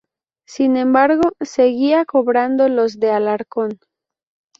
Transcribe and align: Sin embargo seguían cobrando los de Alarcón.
Sin 0.47 0.77
embargo 0.77 1.29
seguían 1.41 2.05
cobrando 2.05 2.67
los 2.69 2.99
de 2.99 3.11
Alarcón. 3.11 3.77